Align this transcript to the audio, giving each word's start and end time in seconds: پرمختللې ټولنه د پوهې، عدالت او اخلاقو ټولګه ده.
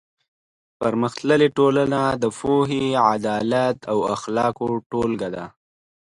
پرمختللې 0.79 1.47
ټولنه 1.57 2.01
د 2.23 2.25
پوهې، 2.39 2.85
عدالت 3.13 3.77
او 3.91 3.97
اخلاقو 4.15 4.69
ټولګه 4.89 5.29
ده. 5.35 5.45